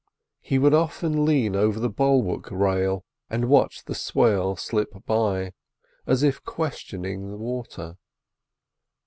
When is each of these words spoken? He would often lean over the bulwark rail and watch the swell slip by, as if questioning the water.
He 0.39 0.57
would 0.57 0.73
often 0.73 1.25
lean 1.25 1.55
over 1.55 1.79
the 1.79 1.87
bulwark 1.87 2.49
rail 2.49 3.05
and 3.29 3.47
watch 3.49 3.83
the 3.85 3.93
swell 3.93 4.55
slip 4.55 5.05
by, 5.05 5.53
as 6.07 6.23
if 6.23 6.43
questioning 6.43 7.29
the 7.29 7.37
water. 7.37 7.97